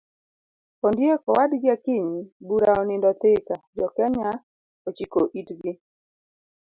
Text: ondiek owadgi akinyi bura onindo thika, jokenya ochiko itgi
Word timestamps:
ondiek 0.87 1.21
owadgi 1.31 1.67
akinyi 1.75 2.21
bura 2.47 2.71
onindo 2.81 3.09
thika, 3.21 3.55
jokenya 3.77 4.29
ochiko 4.87 5.21
itgi 5.39 5.71